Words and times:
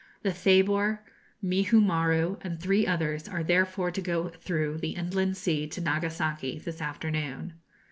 The 0.23 0.33
'Thabor,' 0.33 1.03
'Mihu 1.43 1.79
Maru,' 1.79 2.37
and 2.41 2.59
three 2.59 2.87
others, 2.87 3.29
are 3.29 3.43
therefore 3.43 3.91
to 3.91 4.01
go 4.01 4.29
through 4.29 4.79
the 4.79 4.95
Inland 4.95 5.37
Sea 5.37 5.67
to 5.67 5.79
Nagasaki 5.79 6.57
this 6.57 6.81
afternoon. 6.81 7.53